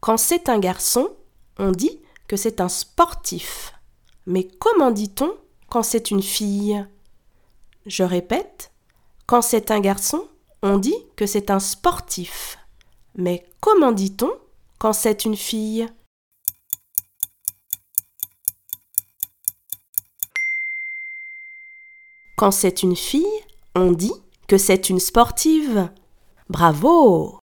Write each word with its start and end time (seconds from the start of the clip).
Quand 0.00 0.16
c'est 0.16 0.48
un 0.48 0.58
garçon, 0.58 1.14
on 1.58 1.72
dit 1.72 2.00
que 2.26 2.36
c'est 2.36 2.62
un 2.62 2.70
sportif. 2.70 3.74
Mais 4.26 4.48
comment 4.58 4.90
dit-on 4.90 5.30
quand 5.68 5.82
c'est 5.82 6.10
une 6.10 6.22
fille? 6.22 6.86
Je 7.84 8.02
répète, 8.02 8.72
quand 9.26 9.42
c'est 9.42 9.70
un 9.70 9.80
garçon, 9.80 10.26
on 10.62 10.78
dit 10.78 10.96
que 11.16 11.26
c'est 11.26 11.50
un 11.50 11.60
sportif. 11.60 12.58
Mais 13.14 13.46
comment 13.60 13.92
dit-on 13.92 14.30
quand 14.78 14.94
c'est 14.94 15.26
une 15.26 15.36
fille? 15.36 15.86
Quand 22.36 22.52
c'est 22.52 22.82
une 22.82 22.96
fille, 22.96 23.26
on 23.74 23.92
dit 23.92 24.14
que 24.48 24.56
c'est 24.56 24.88
une 24.88 25.00
sportive. 25.00 25.90
Bravo 26.48 27.39